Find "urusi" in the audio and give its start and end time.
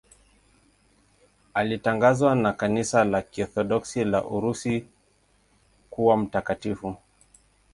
4.25-4.85